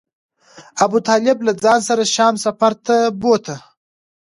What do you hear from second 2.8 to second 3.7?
ته بوته.